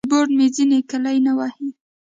[0.05, 1.69] کیبورډ مې ځینې کیلي نه وهي.